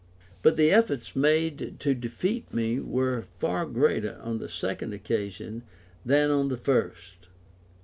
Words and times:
But 0.41 0.57
the 0.57 0.71
efforts 0.71 1.15
made 1.15 1.75
to 1.79 1.93
defeat 1.93 2.51
me 2.51 2.79
were 2.79 3.21
far 3.21 3.67
greater 3.67 4.17
on 4.23 4.39
the 4.39 4.49
second 4.49 4.93
occasion 4.95 5.61
than 6.03 6.31
on 6.31 6.47
the 6.47 6.57
first. 6.57 7.27